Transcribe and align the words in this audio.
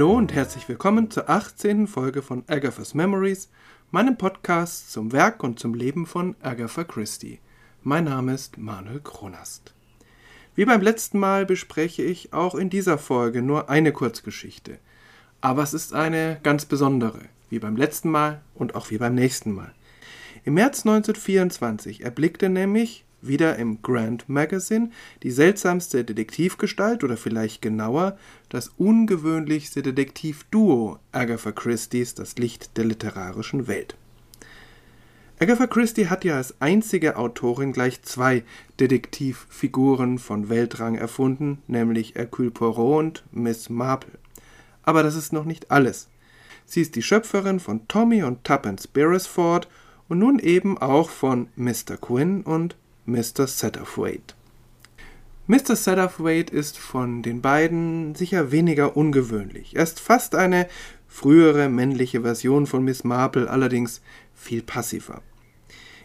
Hallo 0.00 0.16
und 0.16 0.32
herzlich 0.32 0.66
willkommen 0.66 1.10
zur 1.10 1.28
18. 1.28 1.86
Folge 1.86 2.22
von 2.22 2.42
Agatha's 2.46 2.94
Memories, 2.94 3.50
meinem 3.90 4.16
Podcast 4.16 4.90
zum 4.90 5.12
Werk 5.12 5.44
und 5.44 5.60
zum 5.60 5.74
Leben 5.74 6.06
von 6.06 6.36
Agatha 6.40 6.84
Christie. 6.84 7.38
Mein 7.82 8.04
Name 8.04 8.32
ist 8.32 8.56
Manuel 8.56 9.00
Kronast. 9.00 9.74
Wie 10.54 10.64
beim 10.64 10.80
letzten 10.80 11.18
Mal 11.18 11.44
bespreche 11.44 12.02
ich 12.02 12.32
auch 12.32 12.54
in 12.54 12.70
dieser 12.70 12.96
Folge 12.96 13.42
nur 13.42 13.68
eine 13.68 13.92
Kurzgeschichte. 13.92 14.78
Aber 15.42 15.62
es 15.64 15.74
ist 15.74 15.92
eine 15.92 16.40
ganz 16.42 16.64
besondere, 16.64 17.20
wie 17.50 17.58
beim 17.58 17.76
letzten 17.76 18.10
Mal 18.10 18.40
und 18.54 18.74
auch 18.76 18.90
wie 18.90 18.96
beim 18.96 19.14
nächsten 19.14 19.52
Mal. 19.52 19.74
Im 20.44 20.54
März 20.54 20.86
1924 20.86 22.04
erblickte 22.04 22.48
nämlich 22.48 23.04
wieder 23.22 23.56
im 23.56 23.82
Grand 23.82 24.28
Magazine 24.28 24.90
die 25.22 25.30
seltsamste 25.30 26.04
Detektivgestalt 26.04 27.04
oder 27.04 27.16
vielleicht 27.16 27.62
genauer 27.62 28.18
das 28.48 28.68
ungewöhnlichste 28.76 29.82
Detektivduo 29.82 30.98
Agatha 31.12 31.52
Christie's 31.52 32.14
Das 32.14 32.36
Licht 32.36 32.76
der 32.76 32.84
literarischen 32.84 33.66
Welt. 33.66 33.96
Agatha 35.42 35.66
Christie 35.66 36.08
hat 36.08 36.24
ja 36.24 36.36
als 36.36 36.60
einzige 36.60 37.16
Autorin 37.16 37.72
gleich 37.72 38.02
zwei 38.02 38.44
Detektivfiguren 38.78 40.18
von 40.18 40.50
Weltrang 40.50 40.96
erfunden, 40.96 41.62
nämlich 41.66 42.14
Hercule 42.14 42.50
Poirot 42.50 42.98
und 42.98 43.24
Miss 43.32 43.70
Marple. 43.70 44.18
Aber 44.82 45.02
das 45.02 45.16
ist 45.16 45.32
noch 45.32 45.46
nicht 45.46 45.70
alles. 45.70 46.08
Sie 46.66 46.82
ist 46.82 46.94
die 46.94 47.02
Schöpferin 47.02 47.58
von 47.58 47.88
Tommy 47.88 48.22
und 48.22 48.44
Tuppence 48.44 48.86
Beresford 48.86 49.66
und 50.10 50.18
nun 50.18 50.38
eben 50.38 50.76
auch 50.76 51.08
von 51.08 51.48
Mr. 51.56 51.96
Quinn 51.98 52.42
und 52.42 52.76
Mr. 53.06 53.46
Satterthwaite. 53.46 54.34
Mr. 55.46 55.74
Satterthwaite 55.74 56.54
ist 56.54 56.78
von 56.78 57.22
den 57.22 57.40
beiden 57.40 58.14
sicher 58.14 58.52
weniger 58.52 58.96
ungewöhnlich. 58.96 59.74
Er 59.74 59.82
ist 59.82 59.98
fast 59.98 60.34
eine 60.34 60.68
frühere 61.08 61.68
männliche 61.68 62.20
Version 62.22 62.66
von 62.66 62.84
Miss 62.84 63.02
Marple, 63.02 63.50
allerdings 63.50 64.00
viel 64.34 64.62
passiver. 64.62 65.22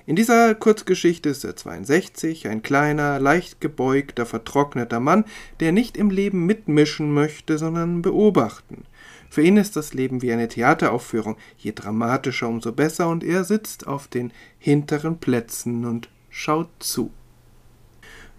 In 0.07 0.15
dieser 0.15 0.53
Kurzgeschichte 0.53 1.29
ist 1.29 1.43
er 1.43 1.55
62, 1.55 2.47
ein 2.47 2.61
kleiner, 2.61 3.19
leicht 3.19 3.59
gebeugter, 3.59 4.25
vertrockneter 4.25 4.99
Mann, 4.99 5.25
der 5.59 5.71
nicht 5.71 5.97
im 5.97 6.11
Leben 6.11 6.45
mitmischen 6.45 7.11
möchte, 7.11 7.57
sondern 7.57 8.03
beobachten. 8.03 8.85
Für 9.29 9.41
ihn 9.41 9.57
ist 9.57 9.75
das 9.75 9.93
Leben 9.93 10.21
wie 10.21 10.31
eine 10.31 10.47
Theateraufführung, 10.47 11.37
je 11.57 11.71
dramatischer, 11.73 12.47
umso 12.47 12.71
besser, 12.71 13.09
und 13.09 13.23
er 13.23 13.43
sitzt 13.43 13.87
auf 13.87 14.07
den 14.07 14.31
hinteren 14.59 15.17
Plätzen 15.17 15.85
und 15.85 16.09
schaut 16.37 16.67
zu. 16.79 17.11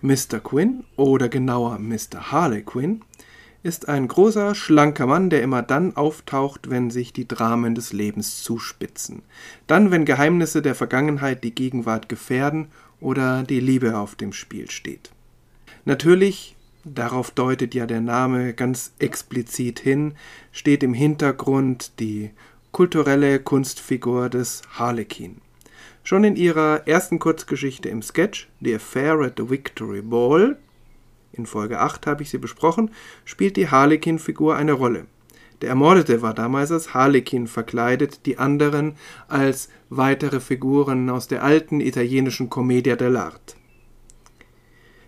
Mr. 0.02 0.39
Quinn, 0.44 0.84
oder 0.97 1.30
genauer 1.30 1.78
Mr. 1.78 2.30
Harlequin, 2.30 3.00
ist 3.62 3.89
ein 3.89 4.06
großer, 4.06 4.55
schlanker 4.55 5.06
Mann, 5.06 5.30
der 5.30 5.42
immer 5.42 5.62
dann 5.62 5.97
auftaucht, 5.97 6.69
wenn 6.69 6.91
sich 6.91 7.14
die 7.14 7.27
Dramen 7.27 7.74
des 7.74 7.94
Lebens 7.94 8.42
zuspitzen. 8.44 9.22
Dann, 9.67 9.91
wenn 9.91 10.05
Geheimnisse 10.05 10.61
der 10.61 10.74
Vergangenheit 10.74 11.42
die 11.42 11.55
Gegenwart 11.55 12.11
gefährden 12.11 12.69
oder 13.00 13.42
die 13.44 13.61
Liebe 13.61 13.98
auf 13.98 14.14
dem 14.14 14.34
Spiel 14.34 14.70
steht. 14.70 15.11
Natürlich, 15.86 16.55
darauf 16.85 17.30
deutet 17.30 17.74
ja 17.74 17.86
der 17.86 18.02
Name 18.02 18.52
ganz 18.52 18.92
explizit 18.98 19.80
hin, 19.80 20.14
steht 20.52 20.83
im 20.83 20.92
Hintergrund 20.92 21.98
die 21.98 22.30
kulturelle 22.73 23.40
Kunstfigur 23.40 24.29
des 24.29 24.61
Harlekin. 24.74 25.40
Schon 26.06 26.22
in 26.22 26.36
ihrer 26.36 26.86
ersten 26.86 27.18
Kurzgeschichte 27.18 27.89
im 27.89 28.00
Sketch, 28.00 28.48
The 28.61 28.77
Affair 28.77 29.18
at 29.22 29.33
the 29.39 29.50
Victory 29.50 30.02
Ball, 30.02 30.56
in 31.33 31.46
Folge 31.46 31.80
8 31.80 32.06
habe 32.06 32.22
ich 32.22 32.30
sie 32.30 32.39
besprochen, 32.39 32.92
spielt 33.24 33.56
die 33.56 33.68
Harlekin-Figur 33.68 34.55
eine 34.55 34.74
Rolle. 34.74 35.06
Der 35.62 35.70
Ermordete 35.70 36.22
war 36.22 36.33
damals 36.33 36.70
als 36.70 36.94
Harlekin 36.94 37.48
verkleidet, 37.48 38.24
die 38.24 38.39
anderen 38.39 38.94
als 39.27 39.68
weitere 39.90 40.39
Figuren 40.39 41.11
aus 41.11 41.27
der 41.27 41.42
alten 41.42 41.80
italienischen 41.80 42.50
Commedia 42.50 42.94
dell'arte. 42.94 43.56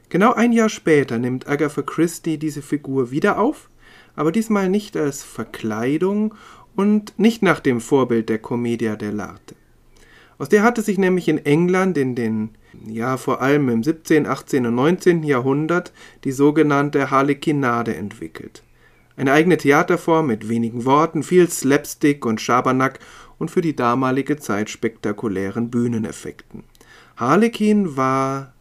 Genau 0.09 0.32
ein 0.32 0.53
Jahr 0.53 0.69
später 0.69 1.20
nimmt 1.20 1.47
Agatha 1.47 1.82
Christie 1.82 2.38
diese 2.38 2.60
Figur 2.60 3.12
wieder 3.12 3.38
auf, 3.38 3.70
aber 4.16 4.32
diesmal 4.32 4.69
nicht 4.69 4.97
als 4.97 5.22
Verkleidung 5.22 6.34
und 6.75 7.16
nicht 7.20 7.41
nach 7.41 7.60
dem 7.60 7.80
Vorbild 7.80 8.28
der 8.28 8.41
Commedia 8.41 8.94
dell'arte. 8.94 9.54
Aus 10.38 10.49
der 10.49 10.62
hatte 10.62 10.82
sich 10.82 10.99
nämlich 10.99 11.28
in 11.28 11.44
England 11.44 11.99
in 11.99 12.15
den 12.15 12.50
ja 12.87 13.16
vor 13.16 13.43
allem 13.43 13.69
im 13.69 13.82
17., 13.82 14.26
18. 14.26 14.66
und 14.66 14.75
19. 14.76 15.25
Jahrhundert 15.25 15.93
die 16.25 16.32
sogenannte 16.32 17.10
Harlekinade 17.10 17.97
entwickelt. 17.97 18.62
Eine 19.16 19.32
eigene 19.32 19.56
Theaterform 19.56 20.28
mit 20.28 20.48
wenigen 20.48 20.84
Worten, 20.84 21.25
viel 21.25 21.50
Slapstick 21.50 22.25
und 22.25 22.41
Schabernack 22.41 23.00
und 23.38 23.50
für 23.50 23.62
die 23.62 23.75
damalige 23.75 24.37
Zeit 24.37 24.71
spektakulären 24.71 25.71
Bühneneffekten. 25.71 26.62
Harlekin 27.16 27.97
war 27.97 28.53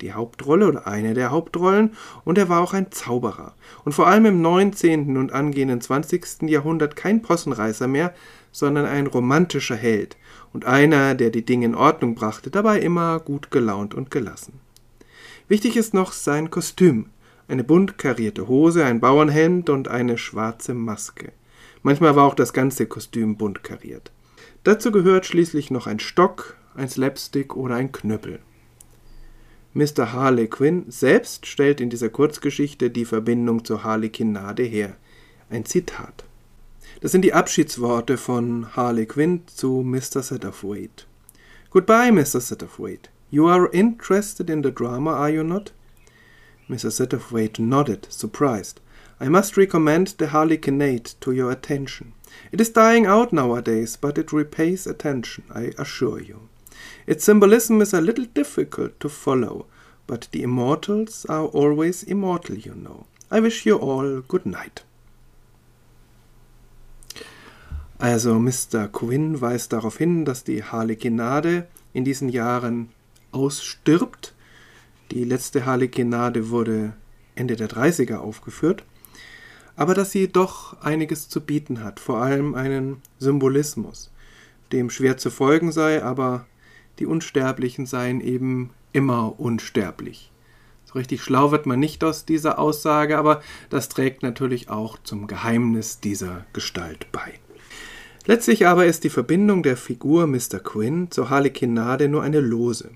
die 0.00 0.14
Hauptrolle 0.14 0.68
oder 0.68 0.86
eine 0.86 1.12
der 1.12 1.30
Hauptrollen 1.30 1.92
und 2.24 2.38
er 2.38 2.48
war 2.48 2.62
auch 2.62 2.72
ein 2.72 2.92
Zauberer. 2.92 3.54
Und 3.84 3.92
vor 3.92 4.06
allem 4.06 4.26
im 4.26 4.42
19. 4.42 5.18
und 5.18 5.32
angehenden 5.32 5.82
20. 5.82 6.42
Jahrhundert 6.42 6.96
kein 6.96 7.20
Possenreißer 7.20 7.88
mehr, 7.88 8.14
sondern 8.52 8.86
ein 8.86 9.06
romantischer 9.06 9.76
Held 9.76 10.16
und 10.52 10.64
einer, 10.64 11.14
der 11.14 11.30
die 11.30 11.44
Dinge 11.44 11.66
in 11.66 11.74
Ordnung 11.74 12.14
brachte, 12.14 12.50
dabei 12.50 12.80
immer 12.80 13.20
gut 13.20 13.50
gelaunt 13.50 13.94
und 13.94 14.10
gelassen. 14.10 14.60
Wichtig 15.48 15.76
ist 15.76 15.94
noch 15.94 16.12
sein 16.12 16.50
Kostüm, 16.50 17.06
eine 17.48 17.62
bunt 17.62 17.98
karierte 17.98 18.48
Hose, 18.48 18.84
ein 18.84 19.00
Bauernhemd 19.00 19.70
und 19.70 19.88
eine 19.88 20.18
schwarze 20.18 20.74
Maske. 20.74 21.32
Manchmal 21.82 22.16
war 22.16 22.26
auch 22.26 22.34
das 22.34 22.52
ganze 22.52 22.86
Kostüm 22.86 23.36
bunt 23.36 23.62
kariert. 23.62 24.10
Dazu 24.64 24.90
gehört 24.90 25.26
schließlich 25.26 25.70
noch 25.70 25.86
ein 25.86 26.00
Stock, 26.00 26.56
ein 26.74 26.88
Slapstick 26.88 27.54
oder 27.54 27.76
ein 27.76 27.92
Knüppel. 27.92 28.40
Mr. 29.74 30.12
Harley 30.12 30.48
Quinn 30.48 30.86
selbst 30.88 31.46
stellt 31.46 31.80
in 31.80 31.90
dieser 31.90 32.08
Kurzgeschichte 32.08 32.90
die 32.90 33.04
Verbindung 33.04 33.64
zur 33.64 33.84
Harlekinade 33.84 34.62
her. 34.64 34.96
Ein 35.50 35.64
Zitat. 35.64 36.24
Das 37.00 37.12
sind 37.12 37.22
die 37.22 37.34
Abschiedsworte 37.34 38.16
von 38.16 38.74
Harley 38.74 39.04
Quinn 39.04 39.42
zu 39.46 39.82
Mr. 39.82 40.22
Satterthwaite. 40.22 41.04
Goodbye, 41.68 42.10
Mr. 42.10 42.40
Satterthwaite. 42.40 43.10
You 43.30 43.48
are 43.48 43.68
interested 43.70 44.48
in 44.48 44.62
the 44.62 44.70
drama, 44.70 45.12
are 45.12 45.28
you 45.28 45.44
not? 45.44 45.72
Mr. 46.70 46.90
Satterthwaite 46.90 47.58
nodded, 47.58 48.06
surprised. 48.08 48.80
I 49.20 49.28
must 49.28 49.58
recommend 49.58 50.14
the 50.16 50.28
Harlequinade 50.28 51.12
to 51.20 51.32
your 51.32 51.50
attention. 51.50 52.14
It 52.50 52.62
is 52.62 52.70
dying 52.70 53.04
out 53.04 53.30
nowadays, 53.30 53.96
but 53.96 54.16
it 54.16 54.32
repays 54.32 54.86
attention, 54.86 55.44
I 55.54 55.72
assure 55.76 56.22
you. 56.22 56.48
Its 57.06 57.24
symbolism 57.24 57.82
is 57.82 57.92
a 57.92 58.00
little 58.00 58.24
difficult 58.24 58.98
to 59.00 59.10
follow, 59.10 59.66
but 60.06 60.28
the 60.32 60.42
immortals 60.42 61.26
are 61.28 61.44
always 61.44 62.02
immortal, 62.04 62.56
you 62.56 62.74
know. 62.74 63.04
I 63.30 63.40
wish 63.40 63.66
you 63.66 63.76
all 63.76 64.22
good 64.22 64.46
night. 64.46 64.82
Also 67.98 68.38
Mr. 68.38 68.88
Quinn 68.88 69.40
weist 69.40 69.72
darauf 69.72 69.96
hin, 69.96 70.24
dass 70.24 70.44
die 70.44 70.62
Harlekinade 70.62 71.66
in 71.94 72.04
diesen 72.04 72.28
Jahren 72.28 72.90
ausstirbt. 73.32 74.34
Die 75.12 75.24
letzte 75.24 75.64
Harlekinade 75.64 76.50
wurde 76.50 76.92
Ende 77.34 77.56
der 77.56 77.70
30er 77.70 78.16
aufgeführt, 78.16 78.84
aber 79.76 79.94
dass 79.94 80.10
sie 80.10 80.28
doch 80.28 80.80
einiges 80.82 81.28
zu 81.28 81.40
bieten 81.40 81.82
hat, 81.82 82.00
vor 82.00 82.20
allem 82.20 82.54
einen 82.54 83.02
Symbolismus, 83.18 84.10
dem 84.72 84.90
schwer 84.90 85.16
zu 85.16 85.30
folgen 85.30 85.72
sei, 85.72 86.02
aber 86.02 86.46
die 86.98 87.06
Unsterblichen 87.06 87.86
seien 87.86 88.20
eben 88.20 88.70
immer 88.92 89.38
unsterblich. 89.38 90.32
Richtig 90.96 91.22
schlau 91.22 91.52
wird 91.52 91.66
man 91.66 91.78
nicht 91.78 92.02
aus 92.02 92.24
dieser 92.24 92.58
Aussage, 92.58 93.18
aber 93.18 93.42
das 93.68 93.90
trägt 93.90 94.22
natürlich 94.22 94.70
auch 94.70 94.98
zum 95.04 95.26
Geheimnis 95.26 96.00
dieser 96.00 96.46
Gestalt 96.54 97.12
bei. 97.12 97.34
Letztlich 98.24 98.66
aber 98.66 98.86
ist 98.86 99.04
die 99.04 99.10
Verbindung 99.10 99.62
der 99.62 99.76
Figur 99.76 100.26
Mr. 100.26 100.58
Quinn 100.58 101.10
zur 101.10 101.28
Harlekinade 101.28 102.08
nur 102.08 102.22
eine 102.22 102.40
lose. 102.40 102.90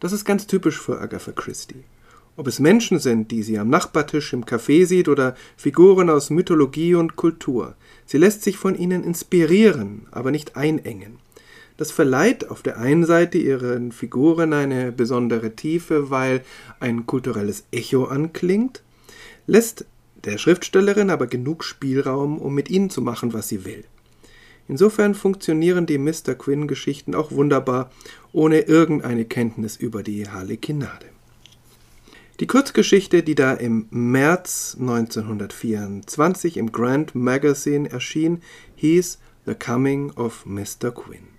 Das 0.00 0.12
ist 0.12 0.24
ganz 0.24 0.46
typisch 0.46 0.80
für 0.80 0.98
Agatha 0.98 1.30
Christie. 1.30 1.84
Ob 2.38 2.46
es 2.46 2.58
Menschen 2.58 2.98
sind, 2.98 3.30
die 3.30 3.42
sie 3.42 3.58
am 3.58 3.68
Nachbartisch 3.68 4.32
im 4.32 4.44
Café 4.44 4.86
sieht, 4.86 5.08
oder 5.08 5.36
Figuren 5.56 6.10
aus 6.10 6.30
Mythologie 6.30 6.94
und 6.94 7.16
Kultur, 7.16 7.76
sie 8.06 8.18
lässt 8.18 8.42
sich 8.42 8.56
von 8.56 8.74
ihnen 8.74 9.04
inspirieren, 9.04 10.06
aber 10.10 10.30
nicht 10.30 10.56
einengen. 10.56 11.18
Das 11.76 11.90
verleiht 11.90 12.50
auf 12.50 12.62
der 12.62 12.78
einen 12.78 13.04
Seite 13.04 13.38
ihren 13.38 13.92
Figuren 13.92 14.52
eine 14.52 14.92
besondere 14.92 15.54
Tiefe, 15.54 16.10
weil 16.10 16.42
ein 16.80 17.06
kulturelles 17.06 17.64
Echo 17.70 18.04
anklingt, 18.04 18.82
lässt 19.46 19.84
der 20.24 20.38
Schriftstellerin 20.38 21.10
aber 21.10 21.26
genug 21.26 21.64
Spielraum, 21.64 22.38
um 22.38 22.54
mit 22.54 22.70
ihnen 22.70 22.90
zu 22.90 23.02
machen, 23.02 23.32
was 23.32 23.48
sie 23.48 23.64
will. 23.64 23.84
Insofern 24.68 25.14
funktionieren 25.14 25.86
die 25.86 25.98
Mr. 25.98 26.34
Quinn-Geschichten 26.36 27.14
auch 27.14 27.30
wunderbar, 27.30 27.90
ohne 28.32 28.60
irgendeine 28.60 29.24
Kenntnis 29.24 29.76
über 29.76 30.02
die 30.02 30.28
Harlekinade. 30.28 31.06
Die 32.40 32.46
Kurzgeschichte, 32.46 33.22
die 33.22 33.34
da 33.34 33.54
im 33.54 33.86
März 33.90 34.76
1924 34.78 36.56
im 36.56 36.72
Grand 36.72 37.14
Magazine 37.14 37.88
erschien, 37.90 38.42
hieß 38.74 39.18
The 39.46 39.54
Coming 39.54 40.10
of 40.12 40.44
Mr. 40.44 40.90
Quinn. 40.90 41.35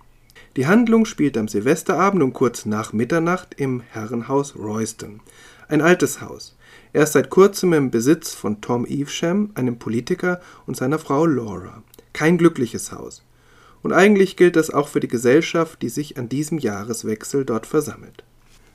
Die 0.58 0.66
Handlung 0.66 1.04
spielt 1.04 1.38
am 1.38 1.46
Silvesterabend 1.46 2.20
um 2.20 2.32
kurz 2.32 2.66
nach 2.66 2.92
Mitternacht 2.92 3.54
im 3.58 3.80
Herrenhaus 3.80 4.56
Royston. 4.56 5.20
Ein 5.68 5.80
altes 5.80 6.20
Haus. 6.20 6.56
Er 6.92 7.04
ist 7.04 7.12
seit 7.12 7.30
kurzem 7.30 7.72
im 7.74 7.92
Besitz 7.92 8.34
von 8.34 8.60
Tom 8.60 8.84
Evesham, 8.84 9.52
einem 9.54 9.78
Politiker, 9.78 10.40
und 10.66 10.76
seiner 10.76 10.98
Frau 10.98 11.26
Laura. 11.26 11.84
Kein 12.12 12.38
glückliches 12.38 12.90
Haus. 12.90 13.22
Und 13.84 13.92
eigentlich 13.92 14.36
gilt 14.36 14.56
das 14.56 14.70
auch 14.70 14.88
für 14.88 14.98
die 14.98 15.06
Gesellschaft, 15.06 15.80
die 15.80 15.90
sich 15.90 16.18
an 16.18 16.28
diesem 16.28 16.58
Jahreswechsel 16.58 17.44
dort 17.44 17.64
versammelt. 17.64 18.24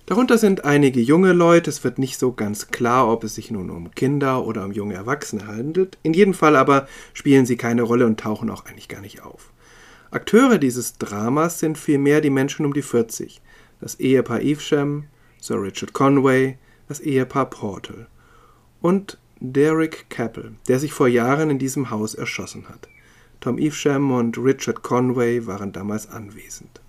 Darunter 0.06 0.38
sind 0.38 0.64
einige 0.64 1.02
junge 1.02 1.34
Leute, 1.34 1.70
es 1.70 1.84
wird 1.84 2.00
nicht 2.00 2.18
so 2.18 2.32
ganz 2.32 2.68
klar, 2.68 3.12
ob 3.12 3.26
es 3.26 3.36
sich 3.36 3.52
nun 3.52 3.70
um 3.70 3.92
Kinder 3.92 4.46
oder 4.46 4.64
um 4.64 4.72
junge 4.72 4.94
Erwachsene 4.94 5.48
handelt. 5.48 5.98
In 6.02 6.14
jedem 6.14 6.34
Fall 6.34 6.56
aber 6.56 6.88
spielen 7.14 7.46
sie 7.46 7.58
keine 7.58 7.82
Rolle 7.82 8.06
und 8.06 8.22
tauchen 8.22 8.50
auch 8.50 8.64
eigentlich 8.68 8.88
gar 8.88 9.02
nicht 9.02 9.22
auf. 9.22 9.53
Akteure 10.14 10.60
dieses 10.60 11.00
Dramas 11.00 11.58
sind 11.58 11.76
vielmehr 11.76 12.22
die 12.22 12.30
Menschen 12.30 12.68
um 12.68 12.74
die 12.74 12.84
40. 12.84 13.42
Das 13.82 14.00
Ehepaar 14.00 14.42
Evesham, 14.42 15.06
Sir 15.42 15.60
Richard 15.60 15.94
Conway, 15.94 16.60
das 16.88 17.00
Ehepaar 17.00 17.50
Portal 17.50 18.06
und 18.80 19.18
Derek 19.40 20.12
Capel, 20.12 20.52
der 20.68 20.78
sich 20.78 20.94
vor 20.94 21.08
Jahren 21.08 21.50
in 21.50 21.58
diesem 21.58 21.90
Haus 21.90 22.14
erschossen 22.14 22.70
hat. 22.70 22.90
Tom 23.40 23.58
Evesham 23.58 24.12
und 24.12 24.38
Richard 24.38 24.84
Conway 24.84 25.48
waren 25.48 25.72
damals 25.72 26.08
anwesend. 26.08 26.80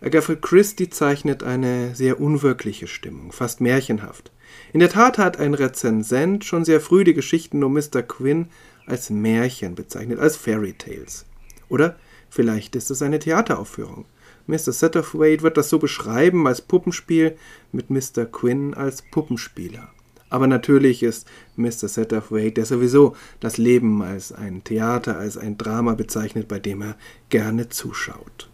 Agatha 0.00 0.36
Christie 0.36 0.88
zeichnet 0.88 1.42
eine 1.42 1.96
sehr 1.96 2.20
unwirkliche 2.20 2.86
Stimmung, 2.86 3.32
fast 3.32 3.60
märchenhaft. 3.60 4.30
In 4.72 4.78
der 4.78 4.90
Tat 4.90 5.18
hat 5.18 5.40
ein 5.40 5.54
Rezensent 5.54 6.44
schon 6.44 6.64
sehr 6.64 6.80
früh 6.80 7.02
die 7.02 7.14
Geschichten 7.14 7.64
um 7.64 7.72
Mr. 7.72 8.04
Quinn 8.04 8.46
als 8.86 9.10
Märchen 9.10 9.74
bezeichnet, 9.74 10.20
als 10.20 10.36
Fairy 10.36 10.74
Tales. 10.74 11.26
Oder 11.70 11.96
vielleicht 12.28 12.76
ist 12.76 12.90
es 12.90 13.00
eine 13.00 13.18
Theateraufführung. 13.18 14.04
Mr. 14.46 14.72
Satterthwaite 14.72 15.42
wird 15.42 15.56
das 15.56 15.70
so 15.70 15.78
beschreiben 15.78 16.46
als 16.46 16.60
Puppenspiel 16.60 17.36
mit 17.72 17.88
Mr. 17.88 18.26
Quinn 18.26 18.74
als 18.74 19.02
Puppenspieler. 19.02 19.88
Aber 20.28 20.46
natürlich 20.46 21.02
ist 21.02 21.28
Mr. 21.56 21.88
Satterthwaite, 21.88 22.52
der 22.52 22.66
sowieso 22.66 23.16
das 23.40 23.58
Leben 23.58 24.02
als 24.02 24.32
ein 24.32 24.62
Theater, 24.62 25.18
als 25.18 25.36
ein 25.36 25.56
Drama 25.58 25.94
bezeichnet, 25.94 26.48
bei 26.48 26.58
dem 26.58 26.82
er 26.82 26.96
gerne 27.30 27.68
zuschaut. 27.68 28.48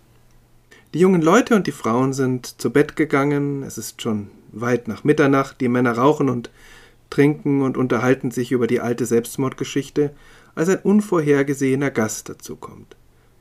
Die 0.94 1.00
jungen 1.00 1.20
Leute 1.20 1.54
und 1.54 1.66
die 1.66 1.72
Frauen 1.72 2.12
sind 2.14 2.60
zu 2.60 2.70
Bett 2.70 2.96
gegangen, 2.96 3.62
es 3.62 3.76
ist 3.76 4.00
schon 4.00 4.28
weit 4.52 4.88
nach 4.88 5.04
Mitternacht, 5.04 5.60
die 5.60 5.68
Männer 5.68 5.92
rauchen 5.92 6.30
und 6.30 6.50
trinken 7.10 7.62
und 7.62 7.76
unterhalten 7.76 8.30
sich 8.30 8.52
über 8.52 8.66
die 8.66 8.80
alte 8.80 9.04
Selbstmordgeschichte, 9.04 10.14
als 10.54 10.70
ein 10.70 10.78
unvorhergesehener 10.78 11.90
Gast 11.90 12.30
dazukommt. 12.30 12.96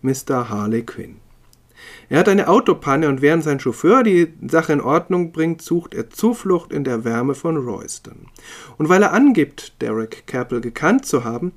Mr. 0.06 0.50
Harley 0.50 0.84
Quinn. 0.84 1.18
Er 2.10 2.19
hat 2.19 2.30
eine 2.30 2.48
Autopanne 2.48 3.10
und 3.10 3.22
während 3.22 3.44
sein 3.44 3.60
Chauffeur 3.60 4.04
die 4.04 4.34
Sache 4.48 4.74
in 4.74 4.81
Ordnung 4.81 5.31
bringt, 5.31 5.62
sucht 5.62 5.94
er 5.94 6.10
Zuflucht 6.10 6.72
in 6.72 6.84
der 6.84 7.04
Wärme 7.04 7.36
von 7.36 7.57
Royston. 7.57 8.28
Und 8.78 8.90
weil 8.90 9.02
er 9.02 9.13
angibt, 9.13 9.81
Derek 9.81 10.28
Capel 10.28 10.62
gekannt 10.62 11.06
zu 11.06 11.24
haben, 11.24 11.52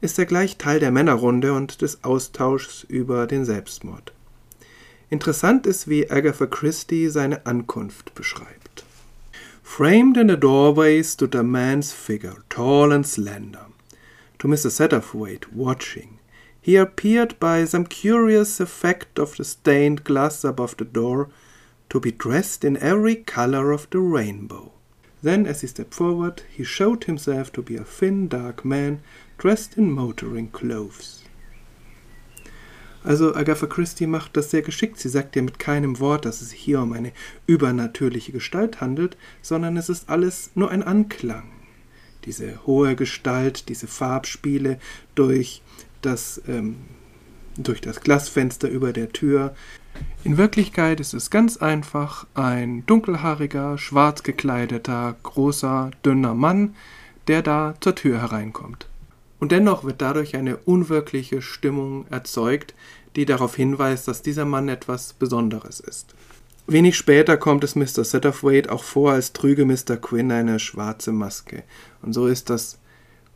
ist 0.00 0.18
er 0.18 0.26
gleich 0.26 0.56
Teil 0.56 0.78
der 0.78 0.92
Männerrunde 0.92 1.52
und 1.52 1.82
des 1.82 2.04
Austauschs 2.04 2.84
über 2.88 3.26
den 3.26 3.44
Selbstmord. 3.44 4.12
Interessant 5.10 5.66
ist, 5.66 5.88
wie 5.88 6.10
Agatha 6.10 6.46
Christie 6.46 7.08
seine 7.08 7.46
Ankunft 7.46 8.14
beschreibt. 8.14 8.84
Framed 9.62 10.16
in 10.16 10.28
the 10.28 10.36
doorway 10.36 11.02
stood 11.02 11.34
a 11.34 11.42
man's 11.42 11.92
figure, 11.92 12.36
tall 12.48 12.92
and 12.92 13.06
slender. 13.06 13.66
To 14.38 14.48
Mr. 14.48 14.70
Satterthwaite, 14.70 15.46
watching, 15.52 16.17
he 16.68 16.76
appeared 16.76 17.40
by 17.40 17.64
some 17.64 17.86
curious 17.86 18.60
effect 18.60 19.18
of 19.18 19.34
the 19.38 19.44
stained 19.44 20.04
glass 20.04 20.44
above 20.44 20.76
the 20.76 20.84
door 20.84 21.30
to 21.88 21.98
be 21.98 22.12
dressed 22.12 22.62
in 22.62 22.76
every 22.76 23.16
color 23.16 23.72
of 23.72 23.88
the 23.88 23.98
rainbow. 23.98 24.70
Then, 25.22 25.46
as 25.46 25.62
he 25.62 25.66
stepped 25.66 25.94
forward, 25.94 26.42
he 26.54 26.64
showed 26.64 27.04
himself 27.04 27.50
to 27.52 27.62
be 27.62 27.76
a 27.76 27.84
thin, 27.84 28.28
dark 28.28 28.66
man 28.66 29.00
dressed 29.38 29.78
in 29.78 29.90
motoring 29.90 30.48
clothes. 30.48 31.24
Also 33.02 33.34
Agatha 33.34 33.66
Christie 33.66 34.06
macht 34.06 34.36
das 34.36 34.50
sehr 34.50 34.60
geschickt. 34.60 34.98
Sie 34.98 35.08
sagt 35.08 35.36
ja 35.36 35.40
mit 35.40 35.58
keinem 35.58 35.98
Wort, 36.00 36.26
dass 36.26 36.42
es 36.42 36.52
hier 36.52 36.82
um 36.82 36.92
eine 36.92 37.12
übernatürliche 37.46 38.32
Gestalt 38.32 38.82
handelt, 38.82 39.16
sondern 39.40 39.78
es 39.78 39.88
ist 39.88 40.10
alles 40.10 40.50
nur 40.54 40.70
ein 40.70 40.82
Anklang. 40.82 41.50
Diese 42.26 42.66
hohe 42.66 42.94
Gestalt, 42.94 43.70
diese 43.70 43.86
Farbspiele 43.86 44.78
durch 45.14 45.62
das, 46.02 46.40
ähm, 46.48 46.76
durch 47.56 47.80
das 47.80 48.00
Glasfenster 48.00 48.68
über 48.68 48.92
der 48.92 49.10
Tür. 49.10 49.54
In 50.24 50.36
Wirklichkeit 50.36 51.00
ist 51.00 51.14
es 51.14 51.30
ganz 51.30 51.56
einfach 51.56 52.26
ein 52.34 52.84
dunkelhaariger, 52.86 53.78
schwarz 53.78 54.22
gekleideter, 54.22 55.16
großer, 55.22 55.90
dünner 56.04 56.34
Mann, 56.34 56.74
der 57.26 57.42
da 57.42 57.74
zur 57.80 57.94
Tür 57.94 58.20
hereinkommt. 58.20 58.88
Und 59.40 59.52
dennoch 59.52 59.84
wird 59.84 60.00
dadurch 60.02 60.36
eine 60.36 60.56
unwirkliche 60.56 61.42
Stimmung 61.42 62.06
erzeugt, 62.10 62.74
die 63.16 63.24
darauf 63.24 63.54
hinweist, 63.54 64.08
dass 64.08 64.22
dieser 64.22 64.44
Mann 64.44 64.68
etwas 64.68 65.12
Besonderes 65.12 65.80
ist. 65.80 66.14
Wenig 66.66 66.96
später 66.96 67.36
kommt 67.36 67.64
es 67.64 67.76
Mr. 67.76 68.04
Satterthwaite 68.04 68.70
auch 68.70 68.84
vor, 68.84 69.12
als 69.12 69.32
trüge 69.32 69.64
Mr. 69.64 69.96
Quinn 69.96 70.30
eine 70.30 70.58
schwarze 70.58 71.12
Maske. 71.12 71.62
Und 72.02 72.12
so 72.12 72.26
ist 72.26 72.50
das 72.50 72.78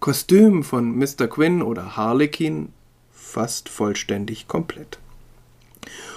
Kostüm 0.02 0.64
von 0.64 0.99
Mr. 0.99 1.28
Quinn 1.28 1.62
oder 1.62 1.96
Harlequin 1.96 2.70
fast 3.12 3.69
vollständig 3.69 4.49
komplett. 4.49 4.99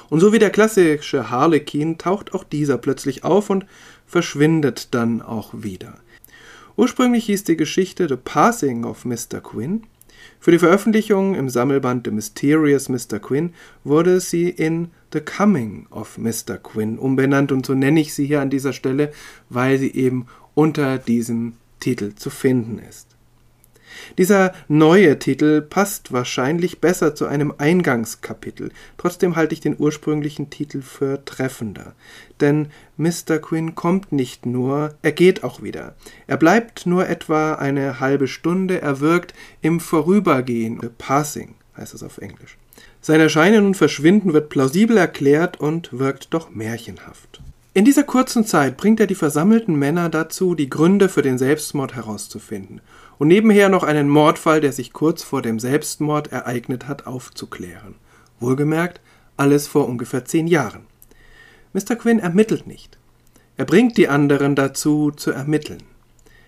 Und 0.10 0.22
so 0.22 0.34
wie 0.34 0.39
der 0.39 0.50
klassische 0.50 1.30
Harlequin 1.30 2.00
taucht 2.00 2.34
auch 2.34 2.44
dieser 2.44 2.80
plötzlich 2.80 3.24
auf 3.24 3.51
und 3.51 3.68
verschwindet 4.08 4.96
dann 4.96 5.22
auch 5.22 5.51
wieder. 5.54 6.00
Ursprünglich 6.75 7.25
hieß 7.25 7.44
die 7.44 7.58
Geschichte 7.58 8.08
The 8.10 8.15
Passing 8.15 8.86
of 8.86 9.06
Mr. 9.06 9.39
Quinn. 9.44 9.84
Für 10.39 10.50
die 10.50 10.58
Veröffentlichung 10.58 11.36
im 11.36 11.48
Sammelband 11.48 12.08
The 12.08 12.12
Mysterious 12.12 12.89
Mr. 12.89 13.20
Quinn 13.20 13.54
wurde 13.84 14.20
sie 14.20 14.50
in 14.50 14.89
The 15.13 15.22
Coming 15.22 15.86
of 15.92 16.18
Mr. 16.18 16.58
Quinn 16.58 16.98
umbenannt 16.98 17.51
und 17.51 17.68
so 17.68 17.75
nenne 17.75 18.01
ich 18.01 18.15
sie 18.15 18.25
hier 18.25 18.42
an 18.42 18.50
dieser 18.50 18.74
Stelle, 18.74 19.13
weil 19.50 19.77
sie 19.77 19.94
eben 19.94 20.25
unter 20.56 20.98
diesem 20.98 21.54
Titel 21.80 22.15
zu 22.15 22.32
finden 22.32 22.80
ist. 22.80 23.14
Dieser 24.18 24.54
neue 24.68 25.20
Titel 25.20 25.62
passt 25.62 26.12
wahrscheinlich 26.12 26.80
besser 26.80 27.16
zu 27.16 27.25
einem 27.25 27.54
Eingangskapitel. 27.58 28.72
Trotzdem 28.98 29.36
halte 29.36 29.54
ich 29.54 29.62
den 29.62 29.75
ursprünglichen 29.78 30.50
Titel 30.50 30.82
für 30.82 31.24
treffender. 31.25 31.94
Denn 32.42 32.68
Mr. 32.98 33.40
Quinn 33.40 33.75
kommt 33.75 34.12
nicht 34.12 34.46
nur, 34.46 34.96
er 35.02 35.12
geht 35.12 35.44
auch 35.44 35.62
wieder. 35.62 35.96
Er 36.28 36.38
bleibt 36.38 36.86
nur 36.86 37.08
etwa 37.08 37.54
eine 37.54 38.00
halbe 38.00 38.28
Stunde, 38.28 38.82
er 38.82 39.00
wirkt 39.00 39.34
im 39.62 39.80
Vorübergehen, 39.80 40.80
Passing 40.98 41.56
heißt 41.78 41.94
es 41.94 42.04
auf 42.04 42.18
Englisch. 42.18 42.58
Sein 43.02 43.20
Erscheinen 43.20 43.66
und 43.66 43.75
Verschwinden 43.75 44.34
wird 44.34 44.50
plausibel 44.50 44.98
erklärt 44.98 45.60
und 45.60 45.98
wirkt 45.98 46.34
doch 46.34 46.50
märchenhaft. 46.50 47.42
In 47.74 47.86
dieser 47.86 48.04
kurzen 48.04 48.46
Zeit 48.46 48.78
bringt 48.78 49.00
er 49.00 49.08
die 49.08 49.16
versammelten 49.16 49.75
Männer 49.75 50.10
dazu, 50.10 50.56
die 50.56 50.70
Gründe 50.70 51.10
für 51.10 51.22
den 51.22 51.38
Selbstmord 51.38 51.94
herauszufinden 51.94 52.82
und 53.17 53.27
nebenher 53.27 53.69
noch 53.69 53.84
einen 53.84 54.10
Mordfall, 54.10 54.62
der 54.62 54.72
sich 54.72 54.93
kurz 54.93 55.24
vor 55.24 55.41
dem 55.41 55.60
Selbstmord 55.60 56.31
ereignet 56.31 56.88
hat, 56.88 57.07
aufzuklären. 57.07 57.95
Wohlgemerkt, 58.39 59.01
alles 59.38 59.67
vor 59.67 59.88
ungefähr 59.88 60.25
zehn 60.25 60.48
Jahren. 60.48 60.86
Mr. 61.74 61.95
Quinn 61.95 62.19
ermittelt 62.19 62.67
nicht. 62.67 62.98
Er 63.57 63.65
bringt 63.65 63.98
die 63.98 64.10
anderen 64.10 64.55
dazu, 64.55 65.12
zu 65.12 65.31
ermitteln. 65.31 65.84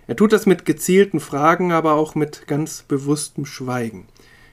Er 0.08 0.16
tut 0.16 0.32
das 0.32 0.46
mit 0.46 0.66
gezielten 0.66 1.20
Fragen, 1.20 1.72
aber 1.72 1.94
auch 1.94 2.16
mit 2.16 2.48
ganz 2.48 2.84
bewusstem 2.84 3.46
Schweigen. 3.46 4.08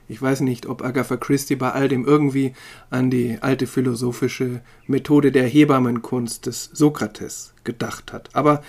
Ich 0.08 0.20
weiß 0.20 0.40
nicht, 0.40 0.66
ob 0.66 0.84
Agatha 0.84 1.16
Christie 1.16 1.56
bei 1.56 1.72
all 1.72 1.88
dem 1.88 2.04
irgendwie 2.04 2.52
an 2.90 3.10
die 3.10 3.38
alte 3.40 3.66
philosophische 3.66 4.60
Methode 4.86 5.32
der 5.32 5.46
Hebammenkunst 5.46 6.46
des 6.46 6.70
Sokrates 6.72 7.54
gedacht 7.64 8.12
hat, 8.12 8.28
aber 8.34 8.62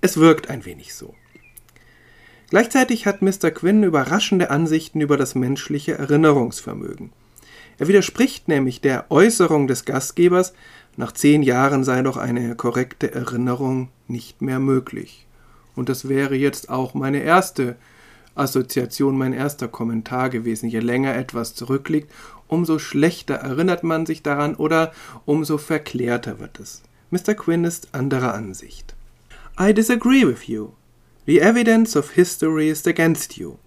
es 0.00 0.18
wirkt 0.18 0.50
ein 0.50 0.64
wenig 0.64 0.94
so. 0.94 1.14
Gleichzeitig 2.50 3.06
hat 3.06 3.22
Mr. 3.22 3.50
Quinn 3.50 3.82
überraschende 3.82 4.50
Ansichten 4.50 5.00
über 5.00 5.16
das 5.16 5.34
menschliche 5.34 5.98
Erinnerungsvermögen. 5.98 7.12
Er 7.78 7.88
widerspricht 7.88 8.48
nämlich 8.48 8.80
der 8.80 9.10
Äußerung 9.10 9.66
des 9.66 9.84
Gastgebers, 9.84 10.54
nach 10.96 11.12
zehn 11.12 11.42
Jahren 11.42 11.84
sei 11.84 12.00
doch 12.02 12.16
eine 12.16 12.54
korrekte 12.54 13.12
Erinnerung 13.12 13.90
nicht 14.08 14.40
mehr 14.40 14.58
möglich. 14.58 15.26
Und 15.74 15.90
das 15.90 16.08
wäre 16.08 16.34
jetzt 16.36 16.70
auch 16.70 16.94
meine 16.94 17.22
erste 17.22 17.76
Assoziation, 18.34 19.18
mein 19.18 19.32
erster 19.32 19.68
Kommentar 19.68 20.30
gewesen. 20.30 20.68
Je 20.68 20.80
länger 20.80 21.14
etwas 21.14 21.54
zurückliegt, 21.54 22.10
umso 22.48 22.78
schlechter 22.78 23.34
erinnert 23.34 23.82
man 23.82 24.06
sich 24.06 24.22
daran 24.22 24.54
oder 24.54 24.92
umso 25.26 25.58
verklärter 25.58 26.38
wird 26.38 26.60
es. 26.60 26.82
Mr. 27.10 27.34
Quinn 27.34 27.64
ist 27.64 27.94
anderer 27.94 28.34
Ansicht. 28.34 28.94
I 29.60 29.74
disagree 29.74 30.26
with 30.26 30.48
you. 30.48 30.70
The 31.26 31.40
evidence 31.40 31.96
of 31.96 32.10
history 32.10 32.68
is 32.68 32.86
against 32.86 33.36
you. 33.36 33.58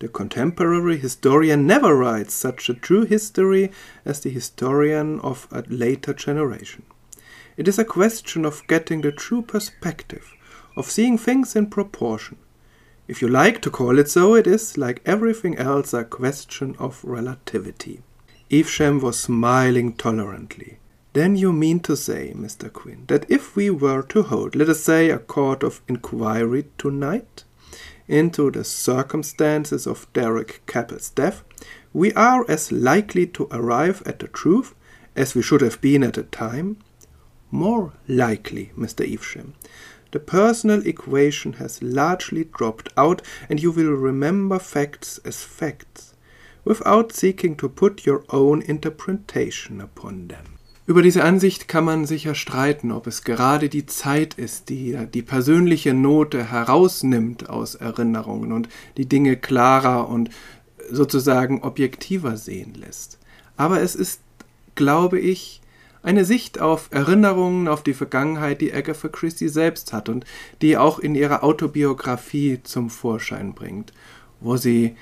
The 0.00 0.08
contemporary 0.08 0.98
historian 0.98 1.64
never 1.64 1.96
writes 1.96 2.34
such 2.34 2.68
a 2.68 2.74
true 2.74 3.04
history 3.04 3.70
as 4.04 4.18
the 4.18 4.30
historian 4.30 5.20
of 5.20 5.46
a 5.52 5.62
later 5.68 6.12
generation. 6.12 6.82
It 7.56 7.68
is 7.68 7.78
a 7.78 7.84
question 7.84 8.44
of 8.44 8.66
getting 8.66 9.02
the 9.02 9.12
true 9.12 9.42
perspective, 9.42 10.32
of 10.76 10.90
seeing 10.90 11.16
things 11.16 11.54
in 11.54 11.68
proportion. 11.68 12.36
If 13.06 13.22
you 13.22 13.28
like 13.28 13.62
to 13.62 13.70
call 13.70 14.00
it 14.00 14.10
so, 14.10 14.34
it 14.34 14.48
is, 14.48 14.76
like 14.76 15.00
everything 15.06 15.56
else, 15.56 15.94
a 15.94 16.02
question 16.02 16.74
of 16.80 17.04
relativity. 17.04 18.02
Evesham 18.50 18.98
was 18.98 19.20
smiling 19.20 19.92
tolerantly. 19.92 20.78
Then 21.14 21.36
you 21.36 21.52
mean 21.52 21.78
to 21.80 21.96
say, 21.96 22.32
Mr. 22.36 22.72
Quinn, 22.72 23.04
that 23.06 23.24
if 23.30 23.54
we 23.54 23.70
were 23.70 24.02
to 24.02 24.24
hold, 24.24 24.56
let 24.56 24.68
us 24.68 24.82
say, 24.82 25.10
a 25.10 25.18
court 25.18 25.62
of 25.62 25.80
inquiry 25.86 26.66
tonight 26.76 27.44
into 28.08 28.50
the 28.50 28.64
circumstances 28.64 29.86
of 29.86 30.12
Derek 30.12 30.66
Cappell's 30.66 31.10
death, 31.10 31.44
we 31.92 32.12
are 32.14 32.44
as 32.50 32.72
likely 32.72 33.28
to 33.28 33.46
arrive 33.52 34.02
at 34.04 34.18
the 34.18 34.26
truth 34.26 34.74
as 35.14 35.36
we 35.36 35.42
should 35.42 35.60
have 35.60 35.80
been 35.80 36.02
at 36.02 36.14
the 36.14 36.24
time? 36.24 36.78
More 37.52 37.92
likely, 38.08 38.72
Mr. 38.76 39.08
Evesham. 39.08 39.54
The 40.10 40.18
personal 40.18 40.84
equation 40.84 41.54
has 41.54 41.80
largely 41.80 42.42
dropped 42.42 42.88
out, 42.96 43.22
and 43.48 43.62
you 43.62 43.70
will 43.70 43.92
remember 43.92 44.58
facts 44.58 45.18
as 45.24 45.44
facts, 45.44 46.14
without 46.64 47.12
seeking 47.12 47.54
to 47.58 47.68
put 47.68 48.04
your 48.04 48.24
own 48.30 48.62
interpretation 48.62 49.80
upon 49.80 50.26
them. 50.26 50.53
Über 50.86 51.00
diese 51.00 51.24
Ansicht 51.24 51.66
kann 51.66 51.84
man 51.84 52.04
sicher 52.04 52.34
streiten, 52.34 52.92
ob 52.92 53.06
es 53.06 53.24
gerade 53.24 53.70
die 53.70 53.86
Zeit 53.86 54.34
ist, 54.34 54.68
die 54.68 54.98
die 55.12 55.22
persönliche 55.22 55.94
Note 55.94 56.50
herausnimmt 56.50 57.48
aus 57.48 57.74
Erinnerungen 57.74 58.52
und 58.52 58.68
die 58.98 59.06
Dinge 59.06 59.36
klarer 59.36 60.10
und 60.10 60.28
sozusagen 60.90 61.62
objektiver 61.62 62.36
sehen 62.36 62.74
lässt. 62.74 63.18
Aber 63.56 63.80
es 63.80 63.94
ist, 63.94 64.20
glaube 64.74 65.18
ich, 65.18 65.62
eine 66.02 66.26
Sicht 66.26 66.60
auf 66.60 66.88
Erinnerungen, 66.90 67.66
auf 67.66 67.82
die 67.82 67.94
Vergangenheit, 67.94 68.60
die 68.60 68.74
Agatha 68.74 69.08
Christie 69.08 69.48
selbst 69.48 69.94
hat 69.94 70.10
und 70.10 70.26
die 70.60 70.76
auch 70.76 70.98
in 70.98 71.14
ihrer 71.14 71.42
Autobiografie 71.42 72.60
zum 72.62 72.90
Vorschein 72.90 73.54
bringt, 73.54 73.94
wo 74.40 74.58
sie 74.58 74.96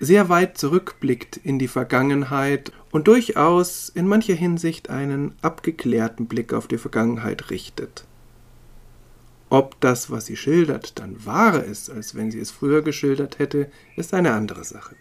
sehr 0.00 0.30
weit 0.30 0.56
zurückblickt 0.56 1.36
in 1.36 1.58
die 1.58 1.68
Vergangenheit 1.68 2.72
und 2.90 3.06
durchaus 3.06 3.90
in 3.90 4.08
mancher 4.08 4.34
Hinsicht 4.34 4.88
einen 4.88 5.34
abgeklärten 5.42 6.26
Blick 6.26 6.54
auf 6.54 6.66
die 6.66 6.78
Vergangenheit 6.78 7.50
richtet. 7.50 8.04
Ob 9.50 9.78
das, 9.80 10.10
was 10.10 10.26
sie 10.26 10.36
schildert, 10.36 10.98
dann 10.98 11.24
wahrer 11.26 11.64
ist, 11.64 11.90
als 11.90 12.14
wenn 12.14 12.30
sie 12.30 12.40
es 12.40 12.50
früher 12.50 12.82
geschildert 12.82 13.38
hätte, 13.38 13.70
ist 13.96 14.14
eine 14.14 14.32
andere 14.32 14.64
Sache. 14.64 14.94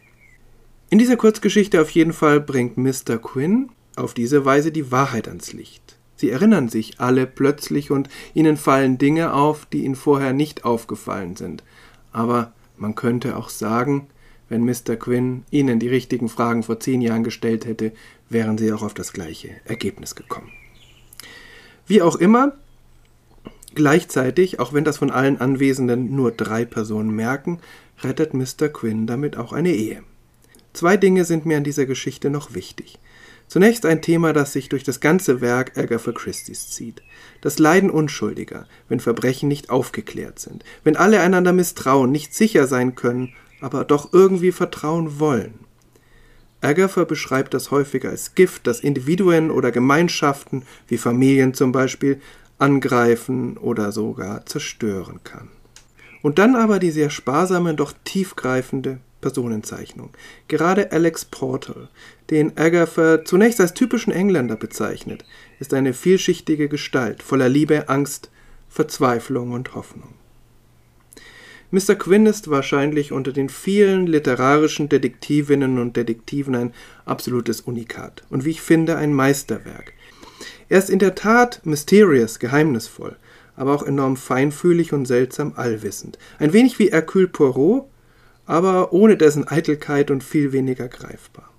In 0.89 0.99
dieser 0.99 1.17
Kurzgeschichte 1.17 1.79
auf 1.81 1.91
jeden 1.91 2.13
Fall 2.13 2.41
bringt 2.41 2.77
Mr. 2.77 3.19
Quinn 3.21 3.69
auf 3.95 4.13
diese 4.13 4.43
Weise 4.43 4.71
die 4.71 4.91
Wahrheit 4.91 5.27
ans 5.27 5.53
Licht. 5.53 5.97
Sie 6.15 6.31
erinnern 6.31 6.67
sich 6.67 6.99
alle 6.99 7.27
plötzlich 7.27 7.91
und 7.91 8.09
ihnen 8.33 8.57
fallen 8.57 8.97
Dinge 8.97 9.33
auf, 9.33 9.65
die 9.67 9.85
ihnen 9.85 9.95
vorher 9.95 10.33
nicht 10.33 10.65
aufgefallen 10.65 11.35
sind. 11.37 11.63
Aber 12.11 12.51
man 12.75 12.95
könnte 12.95 13.37
auch 13.37 13.49
sagen, 13.49 14.07
wenn 14.49 14.65
Mr. 14.65 14.95
Quinn 14.97 15.43
ihnen 15.51 15.79
die 15.79 15.87
richtigen 15.87 16.27
Fragen 16.27 16.63
vor 16.63 16.79
zehn 16.79 17.01
Jahren 17.01 17.23
gestellt 17.23 17.65
hätte, 17.65 17.93
wären 18.29 18.57
sie 18.57 18.73
auch 18.73 18.81
auf 18.81 18.93
das 18.93 19.13
gleiche 19.13 19.49
Ergebnis 19.65 20.15
gekommen. 20.15 20.51
Wie 21.87 22.01
auch 22.01 22.15
immer, 22.15 22.53
gleichzeitig, 23.75 24.59
auch 24.59 24.73
wenn 24.73 24.83
das 24.83 24.97
von 24.97 25.11
allen 25.11 25.39
Anwesenden 25.39 26.15
nur 26.15 26.31
drei 26.31 26.65
Personen 26.65 27.11
merken, 27.11 27.59
rettet 28.03 28.33
Mr. 28.33 28.69
Quinn 28.69 29.07
damit 29.07 29.37
auch 29.37 29.53
eine 29.53 29.71
Ehe. 29.73 30.03
Zwei 30.73 30.97
Dinge 30.97 31.25
sind 31.25 31.45
mir 31.45 31.57
an 31.57 31.63
dieser 31.63 31.85
Geschichte 31.85 32.29
noch 32.29 32.53
wichtig. 32.53 32.99
Zunächst 33.47 33.87
ein 33.87 34.03
Thema, 34.03 34.31
das 34.31 34.53
sich 34.53 34.69
durch 34.69 34.83
das 34.83 34.99
ganze 34.99 35.41
Werk 35.41 35.75
Agatha 35.75 36.11
Christie's 36.11 36.69
zieht. 36.69 37.01
Das 37.41 37.57
Leiden 37.57 37.89
Unschuldiger, 37.89 38.67
wenn 38.87 38.99
Verbrechen 38.99 39.49
nicht 39.49 39.71
aufgeklärt 39.71 40.37
sind, 40.37 40.63
wenn 40.83 40.95
alle 40.95 41.19
einander 41.19 41.51
misstrauen, 41.51 42.11
nicht 42.11 42.35
sicher 42.35 42.67
sein 42.67 42.93
können, 42.93 43.33
aber 43.61 43.85
doch 43.85 44.13
irgendwie 44.13 44.51
vertrauen 44.51 45.19
wollen. 45.19 45.55
Agatha 46.61 47.05
beschreibt 47.05 47.53
das 47.53 47.71
häufiger 47.71 48.09
als 48.09 48.35
Gift, 48.35 48.67
das 48.67 48.81
Individuen 48.81 49.49
oder 49.49 49.71
Gemeinschaften, 49.71 50.63
wie 50.87 50.97
Familien 50.97 51.53
zum 51.53 51.71
Beispiel, 51.71 52.19
angreifen 52.57 53.57
oder 53.57 53.91
sogar 53.91 54.45
zerstören 54.45 55.21
kann. 55.23 55.47
Und 56.21 56.37
dann 56.37 56.55
aber 56.55 56.79
die 56.79 56.91
sehr 56.91 57.09
sparsame, 57.09 57.73
doch 57.73 57.93
tiefgreifende 58.03 58.99
Personenzeichnung. 59.21 60.11
Gerade 60.49 60.91
Alex 60.91 61.25
Portal, 61.25 61.87
den 62.29 62.57
Agatha 62.57 63.23
zunächst 63.23 63.61
als 63.61 63.73
typischen 63.73 64.11
Engländer 64.11 64.57
bezeichnet, 64.57 65.23
ist 65.59 65.73
eine 65.73 65.93
vielschichtige 65.93 66.67
Gestalt 66.67 67.23
voller 67.23 67.49
Liebe, 67.49 67.87
Angst, 67.87 68.31
Verzweiflung 68.67 69.51
und 69.51 69.75
Hoffnung. 69.75 70.13
Mr. 71.71 71.95
Quinn 71.95 72.25
ist 72.25 72.49
wahrscheinlich 72.49 73.11
unter 73.11 73.31
den 73.31 73.47
vielen 73.47 74.07
literarischen 74.07 74.89
Detektivinnen 74.89 75.77
und 75.77 75.95
Detektiven 75.95 76.55
ein 76.55 76.73
absolutes 77.05 77.61
Unikat 77.61 78.23
und 78.29 78.43
wie 78.43 78.51
ich 78.51 78.61
finde 78.61 78.95
ein 78.95 79.13
Meisterwerk. 79.13 79.93
Er 80.67 80.79
ist 80.79 80.89
in 80.89 80.99
der 80.99 81.13
Tat 81.13 81.61
mysterious, 81.65 82.39
geheimnisvoll, 82.39 83.15
aber 83.55 83.75
auch 83.75 83.83
enorm 83.83 84.17
feinfühlig 84.17 84.93
und 84.93 85.05
seltsam 85.05 85.53
allwissend. 85.55 86.17
Ein 86.39 86.53
wenig 86.53 86.79
wie 86.79 86.91
Hercule 86.91 87.27
Poirot, 87.27 87.85
aber 88.47 88.91
ohne 88.91 89.15
dessen 89.15 89.47
Eitelkeit 89.47 90.09
und 90.09 90.23
viel 90.23 90.51
weniger 90.53 90.87
greifbar. 90.87 91.49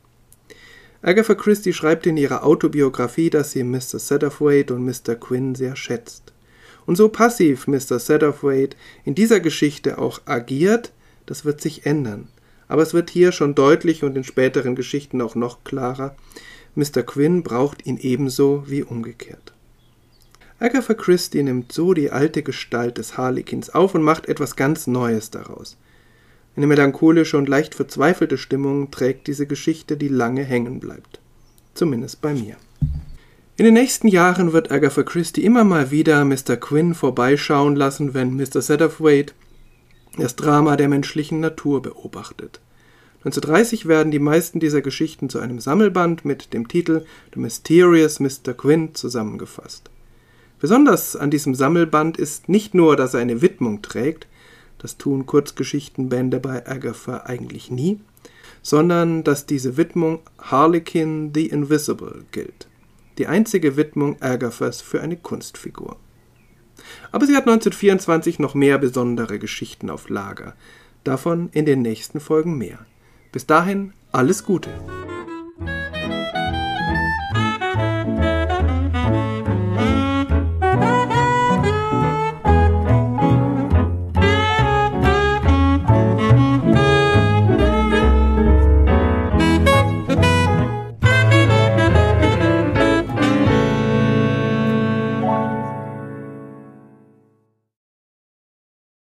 Agatha 1.02 1.34
Christie 1.34 1.72
schreibt 1.72 2.06
in 2.06 2.16
ihrer 2.16 2.44
Autobiografie, 2.44 3.30
dass 3.30 3.52
sie 3.52 3.62
Mr. 3.62 3.98
Satterthwaite 3.98 4.74
und 4.74 4.84
Mr. 4.84 5.14
Quinn 5.14 5.54
sehr 5.54 5.76
schätzt. 5.76 6.32
Und 6.90 6.96
so 6.96 7.08
passiv 7.08 7.68
Mr. 7.68 8.00
Satterthwaite 8.00 8.76
in 9.04 9.14
dieser 9.14 9.38
Geschichte 9.38 9.98
auch 9.98 10.22
agiert, 10.24 10.90
das 11.24 11.44
wird 11.44 11.60
sich 11.60 11.86
ändern. 11.86 12.26
Aber 12.66 12.82
es 12.82 12.94
wird 12.94 13.10
hier 13.10 13.30
schon 13.30 13.54
deutlich 13.54 14.02
und 14.02 14.16
in 14.16 14.24
späteren 14.24 14.74
Geschichten 14.74 15.22
auch 15.22 15.36
noch 15.36 15.62
klarer, 15.62 16.16
Mr. 16.74 17.04
Quinn 17.04 17.44
braucht 17.44 17.86
ihn 17.86 17.96
ebenso 17.96 18.64
wie 18.66 18.82
umgekehrt. 18.82 19.52
Agatha 20.58 20.94
Christie 20.94 21.44
nimmt 21.44 21.70
so 21.70 21.94
die 21.94 22.10
alte 22.10 22.42
Gestalt 22.42 22.98
des 22.98 23.16
Harlequins 23.16 23.70
auf 23.70 23.94
und 23.94 24.02
macht 24.02 24.26
etwas 24.26 24.56
ganz 24.56 24.88
Neues 24.88 25.30
daraus. 25.30 25.76
Eine 26.56 26.66
melancholische 26.66 27.38
und 27.38 27.48
leicht 27.48 27.76
verzweifelte 27.76 28.36
Stimmung 28.36 28.90
trägt 28.90 29.28
diese 29.28 29.46
Geschichte, 29.46 29.96
die 29.96 30.08
lange 30.08 30.42
hängen 30.42 30.80
bleibt. 30.80 31.20
Zumindest 31.72 32.20
bei 32.20 32.34
mir. 32.34 32.56
In 33.60 33.66
den 33.66 33.74
nächsten 33.74 34.08
Jahren 34.08 34.54
wird 34.54 34.72
Agatha 34.72 35.02
Christie 35.02 35.44
immer 35.44 35.64
mal 35.64 35.90
wieder 35.90 36.24
Mr. 36.24 36.56
Quinn 36.56 36.94
vorbeischauen 36.94 37.76
lassen, 37.76 38.14
wenn 38.14 38.34
Mr. 38.34 38.62
Satterthwaite 38.62 39.34
das 40.16 40.34
Drama 40.34 40.76
der 40.76 40.88
menschlichen 40.88 41.40
Natur 41.40 41.82
beobachtet. 41.82 42.62
1930 43.16 43.84
werden 43.84 44.12
die 44.12 44.18
meisten 44.18 44.60
dieser 44.60 44.80
Geschichten 44.80 45.28
zu 45.28 45.40
einem 45.40 45.60
Sammelband 45.60 46.24
mit 46.24 46.54
dem 46.54 46.68
Titel 46.68 47.04
The 47.34 47.40
Mysterious 47.40 48.18
Mr. 48.18 48.54
Quinn 48.56 48.94
zusammengefasst. 48.94 49.90
Besonders 50.58 51.14
an 51.14 51.30
diesem 51.30 51.54
Sammelband 51.54 52.16
ist 52.16 52.48
nicht 52.48 52.72
nur, 52.72 52.96
dass 52.96 53.12
er 53.12 53.20
eine 53.20 53.42
Widmung 53.42 53.82
trägt, 53.82 54.26
das 54.78 54.96
tun 54.96 55.26
Kurzgeschichtenbände 55.26 56.40
bei 56.40 56.66
Agatha 56.66 57.24
eigentlich 57.26 57.70
nie, 57.70 58.00
sondern 58.62 59.22
dass 59.22 59.44
diese 59.44 59.76
Widmung 59.76 60.20
Harlequin 60.38 61.32
the 61.34 61.48
Invisible 61.48 62.24
gilt. 62.32 62.70
Die 63.20 63.26
einzige 63.26 63.76
Widmung 63.76 64.16
Agathas 64.22 64.80
für 64.80 65.02
eine 65.02 65.18
Kunstfigur. 65.18 65.98
Aber 67.12 67.26
sie 67.26 67.36
hat 67.36 67.42
1924 67.42 68.38
noch 68.38 68.54
mehr 68.54 68.78
besondere 68.78 69.38
Geschichten 69.38 69.90
auf 69.90 70.08
Lager. 70.08 70.54
Davon 71.04 71.50
in 71.52 71.66
den 71.66 71.82
nächsten 71.82 72.18
Folgen 72.18 72.56
mehr. 72.56 72.86
Bis 73.30 73.44
dahin 73.44 73.92
alles 74.10 74.44
Gute. 74.44 74.70